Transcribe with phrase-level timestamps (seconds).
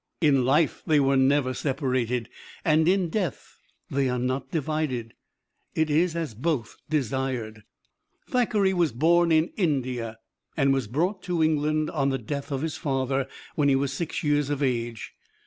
[0.19, 2.27] In life they were never separated,
[2.65, 3.59] and in death
[3.91, 5.13] they are not divided.
[5.75, 7.61] It is as both desired.
[8.27, 10.17] Thackeray was born in India,
[10.57, 14.23] and was brought to England on the death of his father, when he was six
[14.23, 15.13] years of age.